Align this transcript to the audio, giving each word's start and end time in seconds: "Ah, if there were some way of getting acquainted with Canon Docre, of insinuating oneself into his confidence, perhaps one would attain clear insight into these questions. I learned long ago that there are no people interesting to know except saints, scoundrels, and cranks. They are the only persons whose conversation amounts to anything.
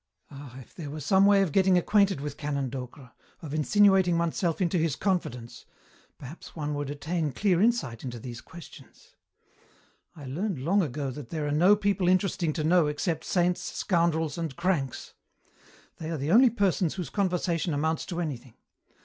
"Ah, 0.31 0.57
if 0.59 0.73
there 0.73 0.89
were 0.89 0.99
some 0.99 1.27
way 1.27 1.43
of 1.43 1.51
getting 1.51 1.77
acquainted 1.77 2.21
with 2.21 2.35
Canon 2.35 2.69
Docre, 2.71 3.11
of 3.43 3.53
insinuating 3.53 4.17
oneself 4.17 4.59
into 4.59 4.79
his 4.79 4.95
confidence, 4.95 5.63
perhaps 6.17 6.55
one 6.55 6.73
would 6.73 6.89
attain 6.89 7.31
clear 7.31 7.61
insight 7.61 8.03
into 8.03 8.17
these 8.17 8.41
questions. 8.41 9.13
I 10.15 10.25
learned 10.25 10.57
long 10.57 10.81
ago 10.81 11.11
that 11.11 11.29
there 11.29 11.45
are 11.45 11.51
no 11.51 11.75
people 11.75 12.07
interesting 12.07 12.51
to 12.53 12.63
know 12.63 12.87
except 12.87 13.23
saints, 13.25 13.61
scoundrels, 13.61 14.39
and 14.39 14.55
cranks. 14.55 15.13
They 15.97 16.09
are 16.09 16.17
the 16.17 16.31
only 16.31 16.49
persons 16.49 16.95
whose 16.95 17.11
conversation 17.11 17.71
amounts 17.71 18.03
to 18.07 18.19
anything. 18.19 18.55